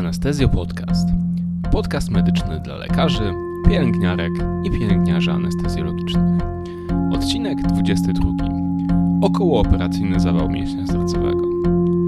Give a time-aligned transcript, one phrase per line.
[0.00, 1.08] Anestezjo Podcast.
[1.72, 3.34] Podcast medyczny dla lekarzy,
[3.68, 4.32] pielęgniarek
[4.64, 6.42] i pielęgniarzy anestezjologicznych.
[7.12, 8.28] Odcinek 22.
[9.22, 11.48] Okołooperacyjny zawał mięśnia sercowego.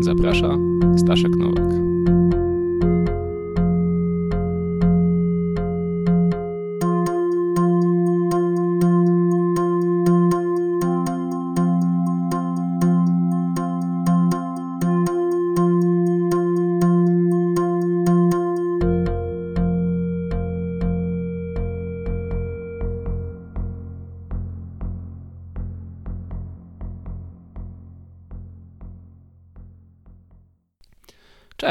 [0.00, 0.48] Zaprasza
[0.96, 1.91] Staszek Nowak.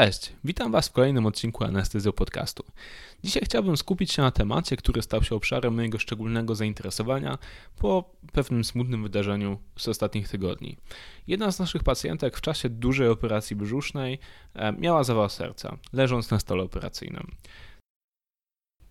[0.02, 2.64] Cześć, witam Was w kolejnym odcinku Anestezjo Podcastu.
[3.24, 7.38] Dzisiaj chciałbym skupić się na temacie, który stał się obszarem mojego szczególnego zainteresowania
[7.78, 10.76] po pewnym smutnym wydarzeniu z ostatnich tygodni.
[11.26, 14.18] Jedna z naszych pacjentek w czasie dużej operacji brzusznej
[14.54, 17.26] e, miała zawał serca, leżąc na stole operacyjnym.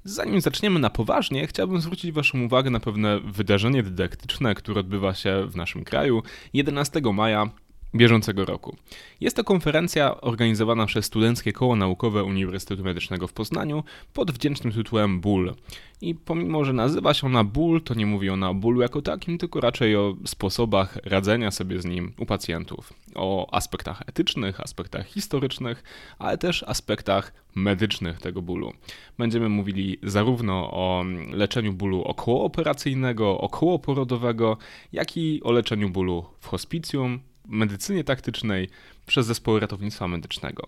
[0.04, 5.48] Zanim zaczniemy na poważnie, chciałbym zwrócić Waszą uwagę na pewne wydarzenie dydaktyczne, które odbywa się
[5.48, 7.50] w naszym kraju 11 maja
[7.96, 8.76] bieżącego roku.
[9.22, 13.84] Jest to konferencja organizowana przez Studenckie Koło Naukowe Uniwersytetu Medycznego w Poznaniu
[14.14, 15.56] pod wdzięcznym tytułem Ból.
[16.02, 19.38] I pomimo, że nazywa się ona ból, to nie mówi ona o bólu jako takim,
[19.38, 22.94] tylko raczej o sposobach radzenia sobie z nim u pacjentów.
[23.16, 25.84] O aspektach etycznych, aspektach historycznych,
[26.20, 28.74] ale też aspektach medycznych tego bólu.
[29.18, 34.58] Będziemy mówili zarówno o leczeniu bólu okołooperacyjnego, okołoporodowego,
[34.92, 38.70] jak i o leczeniu bólu w hospicjum, medycynie taktycznej
[39.06, 40.68] przez zespoły ratownictwa medycznego.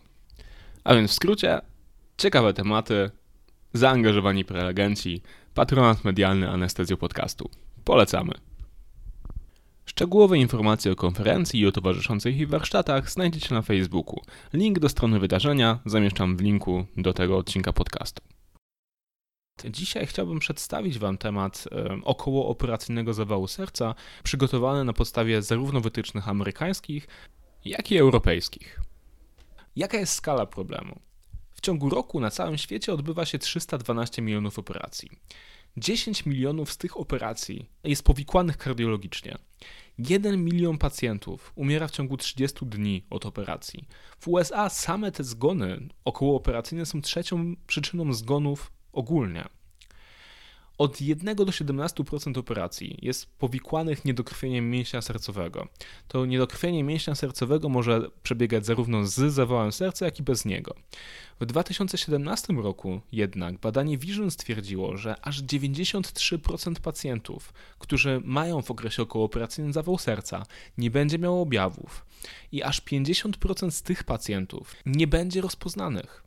[0.84, 1.62] A więc w skrócie,
[2.18, 3.12] ciekawe tematy,
[3.74, 5.22] zaangażowani prelegenci,
[5.54, 7.50] patronat medialny Anestezjo Podcastu.
[7.84, 8.34] Polecamy.
[9.86, 14.22] Szczegółowe informacje o konferencji i o towarzyszących jej warsztatach znajdziecie na Facebooku.
[14.54, 18.33] Link do strony wydarzenia zamieszczam w linku do tego odcinka podcastu.
[19.70, 21.66] Dzisiaj chciałbym przedstawić Wam temat
[22.04, 27.08] okołooperacyjnego zawału serca, przygotowany na podstawie zarówno wytycznych amerykańskich,
[27.66, 28.82] jak i europejskich.
[29.76, 31.00] Jaka jest skala problemu?
[31.52, 35.10] W ciągu roku na całym świecie odbywa się 312 milionów operacji.
[35.78, 39.38] 10 milionów z tych operacji jest powikłanych kardiologicznie.
[39.98, 43.88] 1 milion pacjentów umiera w ciągu 30 dni od operacji.
[44.20, 49.46] W USA same te zgony okołooperacyjne są trzecią przyczyną zgonów ogólnie.
[50.78, 55.68] Od 1 do 17% operacji jest powikłanych niedokrwieniem mięśnia sercowego.
[56.08, 60.76] To niedokrwienie mięśnia sercowego może przebiegać zarówno z zawałem serca, jak i bez niego.
[61.40, 69.04] W 2017 roku jednak badanie Vision stwierdziło, że aż 93% pacjentów, którzy mają w okresie
[69.04, 70.46] okołooperacyjnym zawał serca,
[70.78, 72.06] nie będzie miało objawów
[72.52, 76.24] i aż 50% z tych pacjentów nie będzie rozpoznanych.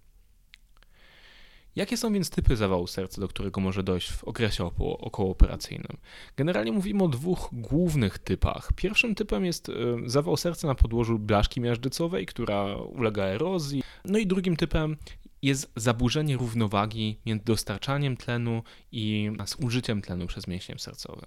[1.77, 5.97] Jakie są więc typy zawału serca, do którego może dojść w okresie okołooperacyjnym?
[6.37, 8.73] Generalnie mówimy o dwóch głównych typach.
[8.77, 9.73] Pierwszym typem jest e,
[10.07, 13.83] zawał serca na podłożu blaszki miażdżycowej, która ulega erozji.
[14.05, 14.97] No i drugim typem
[15.43, 18.63] jest zaburzenie równowagi między dostarczaniem tlenu
[18.93, 21.27] i zużyciem tlenu przez mięśnie sercowe.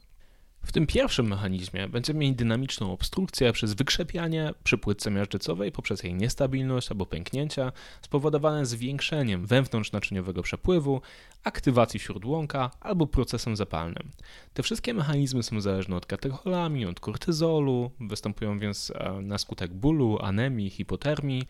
[0.70, 6.14] W tym pierwszym mechanizmie będziemy mieli dynamiczną obstrukcję przez wykrzepianie przy płytce miażdżycowej poprzez jej
[6.14, 7.72] niestabilność albo pęknięcia
[8.02, 11.02] spowodowane zwiększeniem wewnątrznaczyniowego przepływu,
[11.44, 14.12] aktywacji śródłąka albo procesem zapalnym.
[14.54, 20.20] Te wszystkie mechanizmy są zależne od katecholamii, od kortyzolu, występują więc e, na skutek bólu,
[20.22, 21.48] anemii, hipotermii,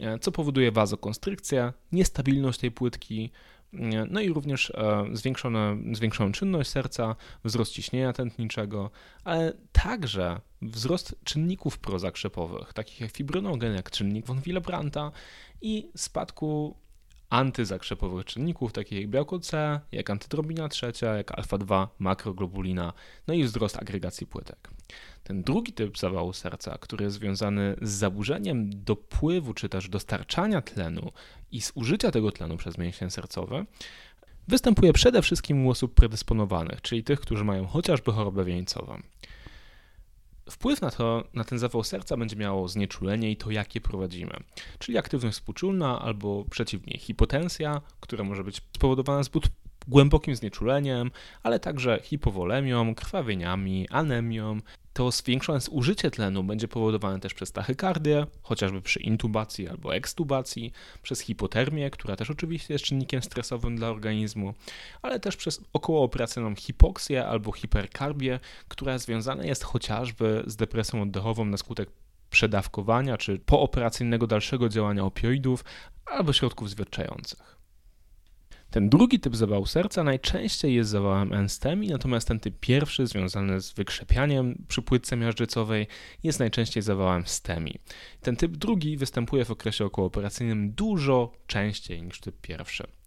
[0.00, 3.30] e, co powoduje wazokonstrykcję, niestabilność tej płytki,
[4.10, 8.90] no i również e, zwiększone, zwiększoną czynność serca, wzrost ciśnienia tętniczego,
[9.24, 15.12] ale także wzrost czynników prozakrzepowych, takich jak fibronogen, jak czynnik von Willebrandta
[15.62, 16.76] i spadku
[17.30, 22.92] antyzakrzepowych czynników, takich jak białko C, jak antydrobina trzecia, jak alfa-2, makroglobulina,
[23.26, 24.70] no i wzrost agregacji płytek.
[25.24, 31.12] Ten drugi typ zawału serca, który jest związany z zaburzeniem dopływu czy też dostarczania tlenu
[31.52, 33.64] i zużycia tego tlenu przez mięśnie sercowe,
[34.48, 39.02] występuje przede wszystkim u osób predysponowanych, czyli tych, którzy mają chociażby chorobę wieńcową.
[40.50, 44.32] Wpływ na, to, na ten zawał serca będzie miało znieczulenie i to, jakie prowadzimy,
[44.78, 49.48] czyli aktywność współczulna albo przeciwnie hipotensja, która może być spowodowana zbyt
[49.90, 51.10] głębokim znieczuleniem,
[51.42, 54.58] ale także hipowolemią, krwawieniami, anemią,
[54.92, 60.72] to zwiększone zużycie tlenu będzie powodowane też przez tachykardię, chociażby przy intubacji albo ekstubacji,
[61.02, 64.54] przez hipotermię, która też oczywiście jest czynnikiem stresowym dla organizmu,
[65.02, 71.56] ale też przez okołooperacyjną hipoksję albo hiperkarbię, która związana jest chociażby z depresją oddechową na
[71.56, 71.90] skutek
[72.30, 75.64] przedawkowania czy pooperacyjnego dalszego działania opioidów
[76.06, 77.59] albo środków zwietrzających.
[78.70, 83.72] Ten drugi typ zawału serca najczęściej jest zawałem enstemi, natomiast ten typ pierwszy, związany z
[83.72, 85.86] wykrzepianiem przy płytce miażdżycowej,
[86.22, 87.74] jest najczęściej zawałem stemi.
[88.20, 92.99] Ten typ drugi występuje w okresie okołooperacyjnym dużo częściej niż typ pierwszy.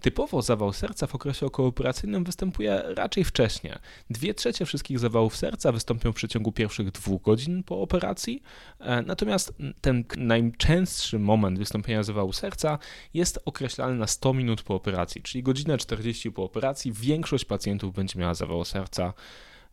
[0.00, 3.78] Typowo zawał serca w okresie okooperacyjnym występuje raczej wcześnie.
[4.10, 8.42] Dwie trzecie wszystkich zawałów serca wystąpią w przeciągu pierwszych dwóch godzin po operacji,
[8.80, 12.78] e, natomiast ten najczęstszy moment wystąpienia zawału serca
[13.14, 16.92] jest określany na 100 minut po operacji, czyli godzinę 40 po operacji.
[16.92, 19.12] Większość pacjentów będzie miała zawał serca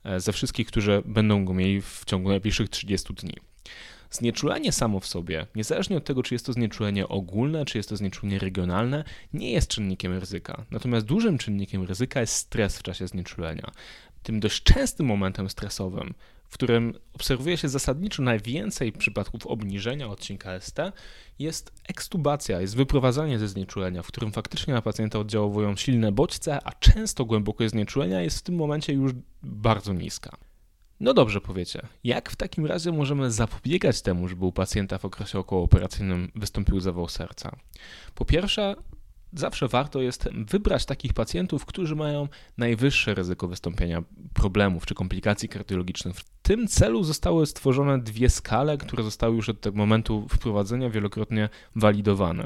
[0.04, 3.34] e, ze wszystkich, którzy będą go mieli w ciągu najbliższych 30 dni.
[4.14, 7.98] Znieczulenie samo w sobie, niezależnie od tego, czy jest to znieczulenie ogólne, czy jest to
[7.98, 10.66] znieczulenie regionalne, nie jest czynnikiem ryzyka.
[10.72, 13.72] Natomiast dużym czynnikiem ryzyka jest stres w czasie znieczulenia.
[14.24, 16.14] Tym dość częstym momentem stresowym,
[16.50, 20.78] w którym obserwuje się zasadniczo najwięcej przypadków obniżenia odcinka ST,
[21.40, 26.72] jest ekstubacja, jest wyprowadzanie ze znieczulenia, w którym faktycznie na pacjenta oddziałowują silne bodźce, a
[26.72, 29.12] często głębokość znieczulenia jest w tym momencie już
[29.44, 30.38] bardzo niska.
[31.00, 31.82] No dobrze, powiecie.
[32.04, 37.08] Jak w takim razie możemy zapobiegać temu, żeby u pacjenta w okresie okołooperacyjnym wystąpił zawał
[37.08, 37.56] serca?
[38.16, 38.76] Po pierwsze,
[39.34, 44.04] zawsze warto jest wybrać takich pacjentów, którzy mają najwyższe ryzyko wystąpienia
[44.34, 46.16] problemów czy komplikacji kardiologicznych.
[46.16, 51.50] W tym celu zostały stworzone dwie skale, które zostały już od tego momentu wprowadzenia wielokrotnie
[51.76, 52.46] walidowane.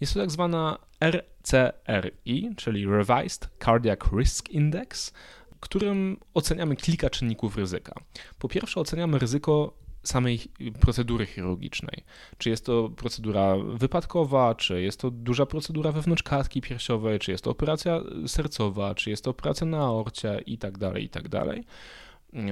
[0.00, 5.12] Jest to tak zwana RCRI, czyli Revised Cardiac Risk Index
[5.60, 7.94] którym oceniamy kilka czynników ryzyka.
[8.38, 10.40] Po pierwsze, oceniamy ryzyko samej
[10.80, 12.04] procedury chirurgicznej.
[12.38, 17.44] Czy jest to procedura wypadkowa, czy jest to duża procedura wewnątrz kartki piersiowej, czy jest
[17.44, 21.28] to operacja sercowa, czy jest to operacja na aorcie itd., tak itd.
[21.30, 21.56] Tak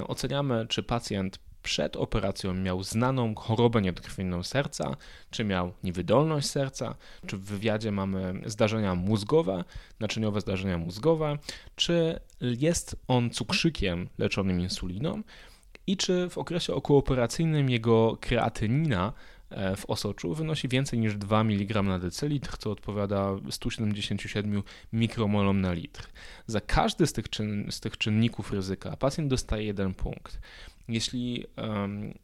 [0.07, 4.97] oceniamy, czy pacjent przed operacją miał znaną chorobę niedokrwienną serca,
[5.31, 6.95] czy miał niewydolność serca,
[7.27, 9.65] czy w wywiadzie mamy zdarzenia mózgowe,
[10.01, 11.39] naczyniowe zdarzenia mózgowe,
[11.77, 15.23] czy jest on cukrzykiem leczonym insuliną
[15.87, 19.13] i czy w okresie okooperacyjnym jego kreatynina
[19.77, 24.63] w osoczu wynosi więcej niż 2 mg na decylitr, co odpowiada 177
[24.93, 26.09] mikromolom na litr.
[26.47, 30.41] Za każdy z tych, czyn, z tych czynników ryzyka pacjent dostaje jeden punkt
[30.89, 32.15] jeśli um,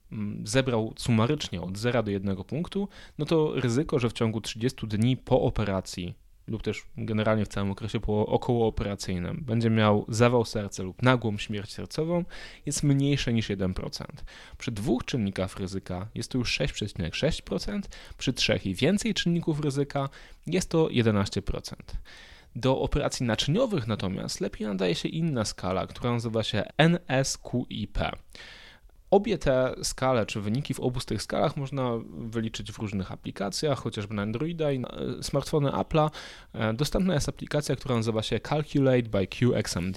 [0.44, 2.88] zebrał sumarycznie od 0 do 1 punktu,
[3.18, 6.14] no to ryzyko, że w ciągu 30 dni po operacji
[6.46, 12.24] lub też generalnie w całym okresie okołooperacyjnym będzie miał zawał serca lub nagłą śmierć sercową
[12.66, 14.04] jest mniejsze niż 1%.
[14.58, 17.80] Przy dwóch czynnikach ryzyka jest to już 6,6%,
[18.18, 20.08] przy trzech i więcej czynników ryzyka
[20.46, 21.74] jest to 11%.
[22.56, 27.98] Do operacji naczyniowych natomiast lepiej nadaje się inna skala, która nazywa się NSQIP.
[29.12, 33.78] Obie te skale, czy wyniki w obu z tych skalach można wyliczyć w różnych aplikacjach,
[33.78, 36.10] chociażby na Androida i na e, smartfony Apple'a.
[36.52, 39.96] E, dostępna jest aplikacja, która nazywa się Calculate by QXMD,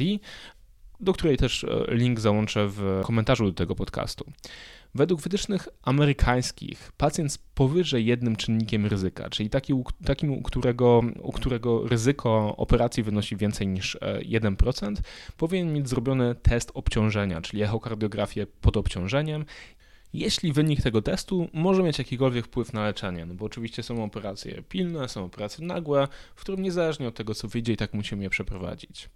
[1.00, 4.26] do której też e, link załączę w komentarzu do tego podcastu.
[4.96, 9.74] Według wytycznych amerykańskich pacjent z powyżej jednym czynnikiem ryzyka, czyli taki,
[10.06, 15.02] takim, u którego, u którego ryzyko operacji wynosi więcej niż 1%, e,
[15.38, 19.46] powinien mieć zrobiony test obciążenia, czyli echokardiografię pod obciążeniem
[20.16, 24.64] jeśli wynik tego testu może mieć jakikolwiek wpływ na leczenie, no bo oczywiście są operacje
[24.70, 28.30] pilne, są operacje nagłe, w którym niezależnie od tego, co wyjdzie, i tak musimy je
[28.30, 29.10] przeprowadzić.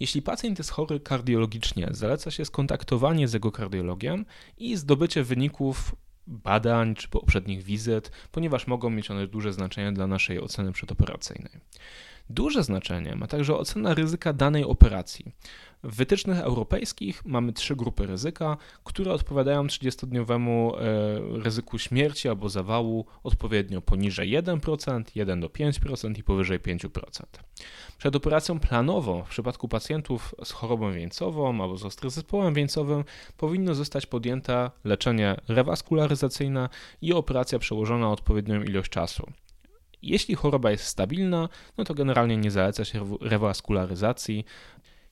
[0.00, 4.24] Jeśli pacjent jest chory kardiologicznie, zaleca się skontaktowanie z jego kardiologiem
[4.58, 5.94] i zdobycie wyników
[6.26, 11.52] badań czy poprzednich wizyt, ponieważ mogą mieć one duże znaczenie dla naszej oceny przedoperacyjnej.
[12.30, 15.32] Duże znaczenie ma także ocena ryzyka danej operacji.
[15.82, 23.06] W wytycznych europejskich mamy trzy grupy ryzyka, które odpowiadają 30-dniowemu e, ryzyku śmierci albo zawału
[23.22, 26.88] odpowiednio poniżej 1%, 1 do 5% i powyżej 5%.
[27.98, 33.04] Przed operacją planową w przypadku pacjentów z chorobą wieńcową albo z ostrym zespołem wieńcowym
[33.36, 36.68] powinno zostać podjęte leczenie rewaskularyzacyjne
[37.02, 39.32] i operacja przełożona odpowiednią ilość czasu.
[40.02, 44.44] Jeśli choroba jest stabilna, no to generalnie nie zaleca się rewaskularyzacji.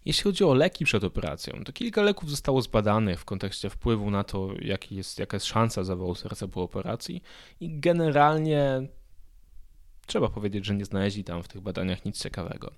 [0.06, 4.24] Jeśli chodzi o leki przed operacją, to kilka leków zostało zbadanych w kontekście wpływu na
[4.24, 7.22] to, jaki jest, jaka jest szansa zawału serca po operacji
[7.60, 8.88] i generalnie
[10.06, 12.70] Trzeba powiedzieć, że nie znaleźli tam w tych badaniach nic ciekawego.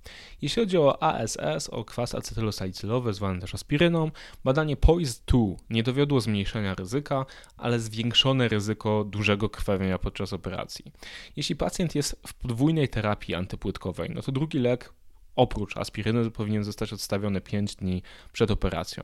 [0.42, 4.10] Jeśli chodzi o ASS, o kwas acetylosalicylowy, zwany też aspiryną,
[4.44, 10.92] badanie POISE-2 nie dowiodło zmniejszenia ryzyka, ale zwiększone ryzyko dużego krwawienia podczas operacji.
[11.36, 14.92] Jeśli pacjent jest w podwójnej terapii antypłytkowej, no to drugi lek
[15.38, 18.02] oprócz aspiryny powinien zostać odstawiony 5 dni
[18.32, 19.02] przed operacją.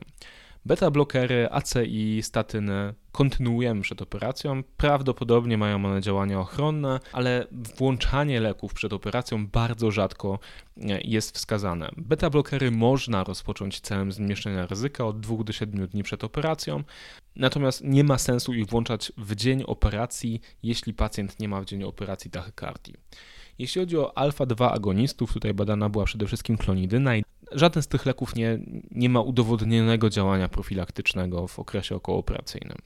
[0.67, 4.63] Beta-blokery, ACI, statyny kontynuujemy przed operacją.
[4.77, 7.47] Prawdopodobnie mają one działania ochronne, ale
[7.79, 10.39] włączanie leków przed operacją bardzo rzadko
[10.81, 11.91] e, jest wskazane.
[11.97, 16.85] Beta-blokery można rozpocząć celem zmniejszenia ryzyka od 2 do 7 dni przed operacją,
[17.37, 21.85] natomiast nie ma sensu ich włączać w dzień operacji, jeśli pacjent nie ma w dzień
[21.85, 22.95] operacji tachykardii.
[23.59, 28.07] Jeśli chodzi o alfa-2 agonistów, tutaj badana była przede wszystkim klonidyna i żaden z tych
[28.07, 28.59] leków nie,
[28.91, 32.79] nie ma udowodnionego działania profilaktycznego w okresie okołooperacyjnym.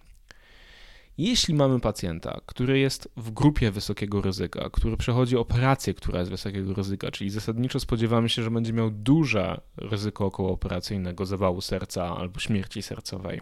[1.18, 6.74] Jeśli mamy pacjenta, który jest w grupie wysokiego ryzyka, który przechodzi operację, która jest wysokiego
[6.74, 12.82] ryzyka, czyli zasadniczo spodziewamy się, że będzie miał duże ryzyko okołooperacyjnego zawału serca albo śmierci
[12.82, 13.40] sercowej,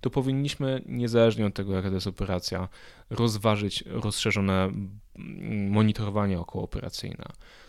[0.00, 2.68] to powinniśmy, niezależnie od tego, jaka to jest operacja,
[3.10, 4.70] rozważyć rozszerzone
[5.70, 7.24] monitorowanie okołooperacyjne.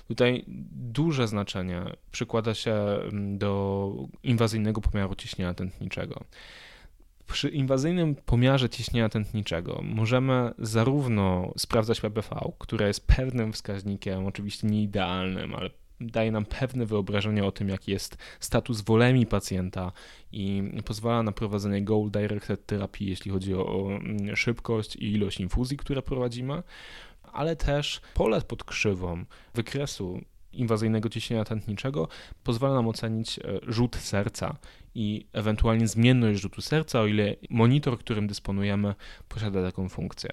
[0.08, 2.76] Tutaj duże znaczenie przykłada się
[3.38, 6.24] do inwazyjnego pomiaru ciśnienia tętniczego.
[7.32, 14.84] Przy inwazyjnym pomiarze ciśnienia tętniczego możemy zarówno sprawdzać PBV, które jest pewnym wskaźnikiem, oczywiście nie
[14.84, 15.70] idealnym, ale
[16.02, 19.92] daje nam pewne wyobrażenie o tym, jaki jest status wolemi pacjenta
[20.32, 26.02] i pozwala na prowadzenie goal-directed terapii, jeśli chodzi o mm, szybkość i ilość infuzji, które
[26.02, 26.64] prowadzimy,
[27.34, 30.22] ale też pole pod krzywą wykresu
[30.54, 32.08] inwazyjnego ciśnienia tętniczego
[32.44, 34.56] pozwala nam ocenić e, rzut serca
[34.96, 38.96] i ewentualnie zmienność rzutu serca, o ile monitor, którym dysponujemy,
[39.30, 40.30] posiada taką funkcję.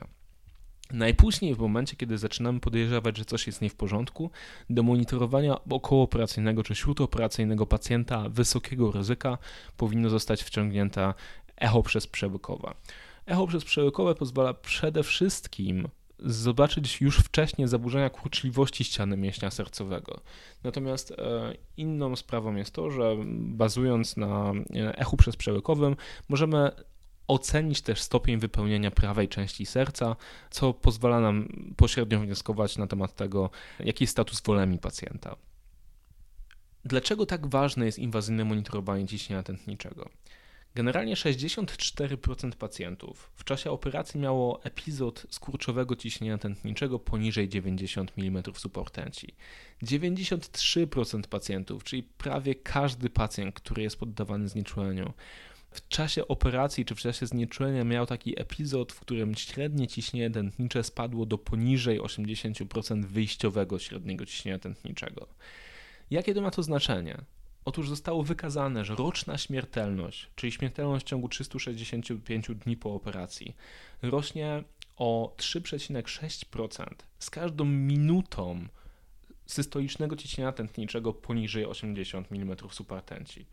[0.92, 4.30] Najpóźniej w momencie, kiedy zaczynamy podejrzewać, że coś jest nie w porządku,
[4.70, 9.38] do monitorowania okołooperacyjnego czy śródoperacyjnego pacjenta wysokiego ryzyka
[9.76, 11.14] powinno zostać wciągnięte
[11.56, 12.74] echo przez przełykowe.
[13.26, 20.20] Echo przez przełykowe pozwala przede wszystkim zobaczyć już wcześniej zaburzenia kurczliwości ściany mięśnia sercowego.
[20.64, 25.96] Natomiast e, inną sprawą jest to, że bazując na e, echu przezprzełykowym
[26.28, 26.70] możemy
[27.28, 30.16] ocenić też stopień wypełnienia prawej części serca,
[30.50, 35.36] co pozwala nam pośrednio wnioskować na temat tego, jaki jest status wolemi pacjenta.
[36.84, 40.08] Dlaczego tak ważne jest inwazyjne monitorowanie ciśnienia tętniczego?
[40.76, 49.34] Generalnie 64% pacjentów w czasie operacji miało epizod skurczowego ciśnienia tętniczego poniżej 90 mm supertenci.
[49.82, 55.12] 93% pacjentów, czyli prawie każdy pacjent, który jest poddawany znieczuleniu,
[55.70, 60.84] w czasie operacji czy w czasie znieczulenia miał taki epizod, w którym średnie ciśnienie tętnicze
[60.84, 65.26] spadło do poniżej 80% wyjściowego średniego ciśnienia tętniczego.
[66.10, 67.24] Jakie to ma to znaczenie?
[67.66, 73.56] Otóż zostało wykazane, że roczna śmiertelność, czyli śmiertelność w ciągu 365 dni po operacji,
[74.02, 74.64] rośnie
[74.96, 76.86] o 3,6%
[77.18, 78.66] z każdą minutą
[79.46, 83.46] systolicznego ciśnienia tętniczego poniżej 80 mm supertenci.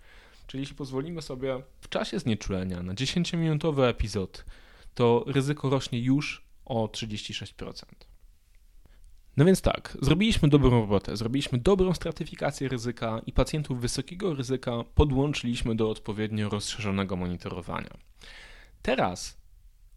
[0.48, 4.46] Czyli jeśli pozwolimy sobie w czasie znieczulenia na 10-minutowy epizod,
[4.96, 7.84] to ryzyko rośnie już o 36%.
[9.38, 15.76] No więc tak, zrobiliśmy dobrą robotę, zrobiliśmy dobrą stratyfikację ryzyka i pacjentów wysokiego ryzyka podłączyliśmy
[15.76, 17.90] do odpowiednio rozszerzonego monitorowania.
[18.82, 19.38] Teraz,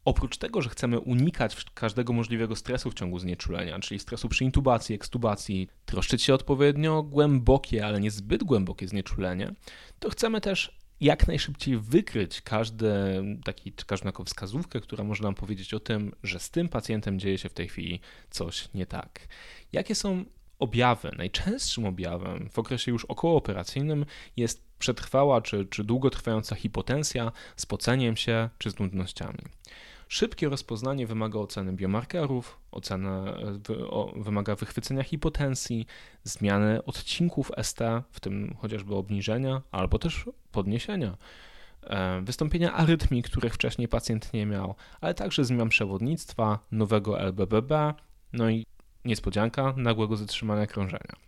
[0.04, 4.94] oprócz tego, że chcemy unikać każdego możliwego stresu w ciągu znieczulenia, czyli stresu przy intubacji,
[4.94, 9.52] ekstubacji, troszczyć się odpowiednio głębokie, ale nie zbyt głębokie znieczulenie,
[9.98, 12.92] to chcemy też jak najszybciej wykryć każdy
[13.44, 17.38] taki, każdą taką wskazówkę, która może nam powiedzieć o tym, że z tym pacjentem dzieje
[17.38, 18.00] się w tej chwili
[18.30, 19.28] coś nie tak.
[19.72, 20.24] Jakie są
[20.58, 21.10] objawy?
[21.18, 28.70] Najczęstszym objawem w okresie już okołooperacyjnym jest przetrwała czy, czy długotrwająca hipotensja, spoceniem się czy
[28.70, 29.38] z nudnościami.
[30.08, 33.24] Szybkie rozpoznanie wymaga oceny biomarkerów, ocena,
[34.16, 35.86] wymaga wychwycenia hipotensji,
[36.22, 41.16] zmiany odcinków ST, w tym chociażby obniżenia albo też podniesienia,
[41.82, 47.94] e, wystąpienia arytmii, których wcześniej pacjent nie miał, ale także zmian przewodnictwa, nowego LBBB,
[48.32, 48.66] no i
[49.04, 51.25] niespodzianka nagłego zatrzymania krążenia.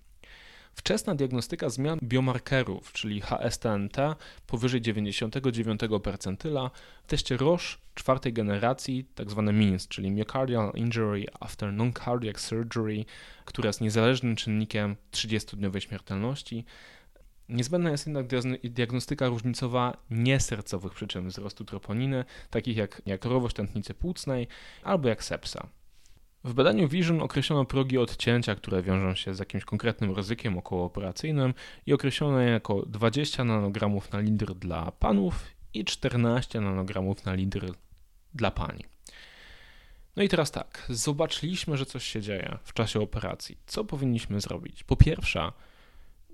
[0.78, 3.96] Wczesna diagnostyka zmian biomarkerów, czyli HSTNT
[4.46, 6.70] powyżej 99 percentyla
[7.02, 9.42] w teście Roche czwartej generacji, tzw.
[9.46, 13.04] Tak MINS, czyli Myocardial Injury After Non-Cardiac Surgery,
[13.44, 16.64] która jest niezależnym czynnikiem 30-dniowej śmiertelności.
[17.48, 18.26] Niezbędna jest jednak
[18.62, 24.48] diagnostyka różnicowa niesercowych przyczyn wzrostu troponiny, takich jak, jak tętnicy płucnej
[24.82, 25.68] albo jak sepsa.
[26.44, 31.54] W badaniu Vision określono progi odcięcia, które wiążą się z jakimś konkretnym ryzykiem okołooperacyjnym
[31.86, 37.72] i określono je jako 20 nanogramów na litr dla panów i 14 nanogramów na litr
[38.34, 38.84] dla pani.
[40.16, 43.58] No i teraz tak, zobaczyliśmy, że coś się dzieje w czasie operacji.
[43.66, 44.84] Co powinniśmy zrobić?
[44.84, 45.52] Po pierwsze,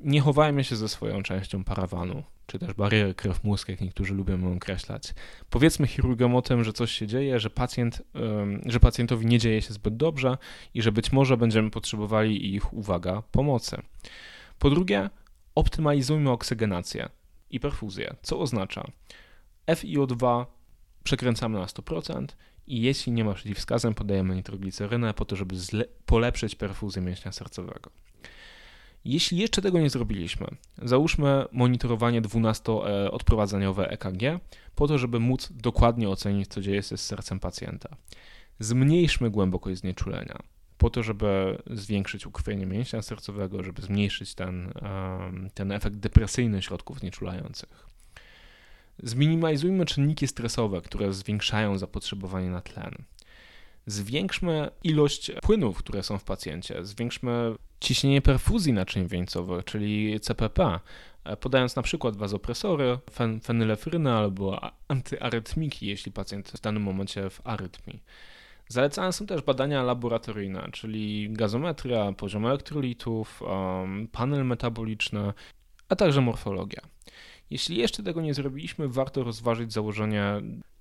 [0.00, 4.56] nie chowajmy się ze swoją częścią parawanu, czy też bariery krew-mózg, jak niektórzy lubią ją
[4.56, 5.14] określać.
[5.50, 8.02] Powiedzmy chirurgom o tym, że coś się dzieje, że, pacjent,
[8.66, 10.38] że pacjentowi nie dzieje się zbyt dobrze
[10.74, 13.82] i że być może będziemy potrzebowali ich, uwaga, pomocy.
[14.58, 15.10] Po drugie,
[15.54, 17.08] optymalizujmy oksygenację
[17.50, 18.90] i perfuzję, co oznacza
[19.66, 20.46] FiO2
[21.04, 22.26] przekręcamy na 100%
[22.66, 25.54] i jeśli nie ma przeciwwskazań, podajemy nitroglicerynę po to, żeby
[26.06, 27.90] polepszyć perfuzję mięśnia sercowego.
[29.04, 30.46] Jeśli jeszcze tego nie zrobiliśmy,
[30.82, 34.40] załóżmy monitorowanie 12-odprowadzeniowe EKG
[34.74, 37.96] po to, żeby móc dokładnie ocenić, co dzieje się z sercem pacjenta.
[38.58, 40.42] Zmniejszmy głębokość znieczulenia
[40.78, 44.72] po to, żeby zwiększyć ukrwienie mięśnia sercowego, żeby zmniejszyć ten,
[45.54, 47.86] ten efekt depresyjny środków znieczulających.
[49.02, 52.94] Zminimalizujmy czynniki stresowe, które zwiększają zapotrzebowanie na tlen.
[53.86, 60.80] Zwiększmy ilość płynów, które są w pacjencie, zwiększmy ciśnienie perfuzji naczyń wieńcowych, czyli CPP,
[61.40, 68.02] podając na przykład wazopresory, fen fenylefrynę albo antyarytmiki, jeśli pacjent w danym momencie w arytmii.
[68.68, 75.32] Zalecane są też badania laboratoryjne, czyli gazometria, poziom elektrolitów, um, panel metaboliczny,
[75.88, 76.80] a także morfologia.
[77.50, 80.24] Jeśli jeszcze tego nie zrobiliśmy, warto rozważyć założenie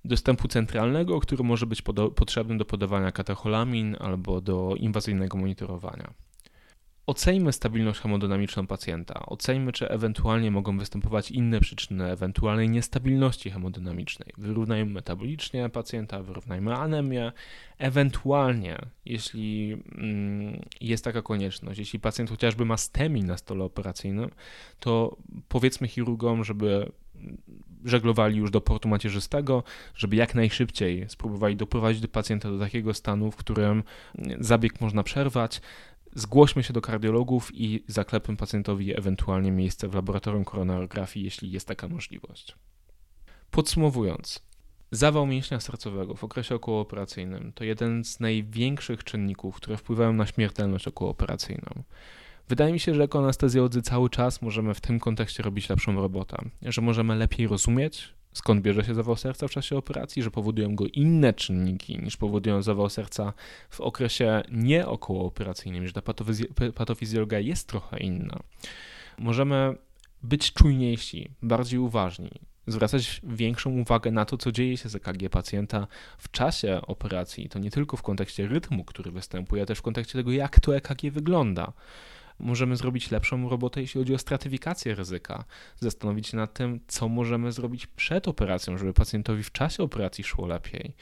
[0.04, 1.82] dostępu centralnego, który może być
[2.16, 6.14] potrzebny do podawania katecholamin albo do inwazyjnego monitorowania.
[7.06, 9.26] Oceńmy stabilność hemodynamiczną pacjenta.
[9.26, 14.28] Oceńmy, czy ewentualnie mogą występować inne przyczyny ewentualnej niestabilności hemodynamicznej.
[14.38, 17.32] Wyrównajmy metabolicznie pacjenta, wyrównajmy anemię.
[17.78, 24.30] Ewentualnie, jeśli mm, jest taka konieczność, jeśli pacjent chociażby ma STEMI na stole operacyjnym,
[24.80, 25.16] to
[25.48, 26.92] powiedzmy chirurgom, żeby
[27.84, 29.62] żeglowali już do portu macierzystego,
[29.94, 33.82] żeby jak najszybciej spróbowali doprowadzić pacjenta do takiego stanu, w którym
[34.40, 35.60] zabieg można przerwać,
[36.14, 41.88] Zgłośmy się do kardiologów i zaklepmy pacjentowi ewentualnie miejsce w laboratorium koronarografii, jeśli jest taka
[41.88, 42.54] możliwość.
[43.50, 44.42] Podsumowując,
[44.90, 50.88] zawał mięśnia sercowego w okresie okołooperacyjnym to jeden z największych czynników, które wpływają na śmiertelność
[50.88, 51.82] okołooperacyjną.
[52.48, 56.36] Wydaje mi się, że jako anestezjolodzy cały czas możemy w tym kontekście robić lepszą robotę,
[56.62, 60.84] że możemy lepiej rozumieć, skąd bierze się zawał serca w czasie operacji, że powodują go
[60.86, 63.32] inne czynniki niż powodują zawał serca
[63.70, 66.02] w okresie nieokołooperacyjnym, że ta
[66.74, 68.40] patofizjologia jest trochę inna.
[69.18, 69.76] Możemy
[70.22, 72.30] być czujniejsi, bardziej uważni,
[72.66, 75.86] zwracać większą uwagę na to, co dzieje się z EKG pacjenta
[76.18, 77.48] w czasie operacji.
[77.48, 80.76] To nie tylko w kontekście rytmu, który występuje, ale też w kontekście tego, jak to
[80.76, 81.72] EKG wygląda
[82.38, 85.44] możemy zrobić lepszą robotę, jeśli chodzi o stratyfikację ryzyka.
[85.76, 90.46] Zastanowić się nad tym, co możemy zrobić przed operacją, żeby pacjentowi w czasie operacji szło
[90.46, 90.94] lepiej.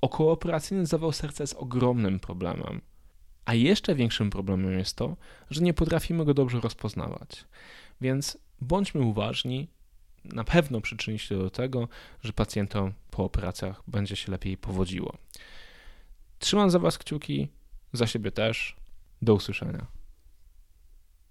[0.00, 2.80] Okołooperacyjny zawał serca jest ogromnym problemem.
[3.44, 5.16] A jeszcze większym problemem jest to,
[5.50, 7.44] że nie potrafimy go dobrze rozpoznawać.
[8.00, 9.68] Więc bądźmy uważni,
[10.24, 11.88] na pewno przyczyni się do tego,
[12.22, 15.16] że pacjentom po operacjach będzie się lepiej powodziło.
[16.38, 17.48] Trzymam za Was kciuki,
[17.92, 18.76] za siebie też.
[19.22, 19.86] Do usłyszenia.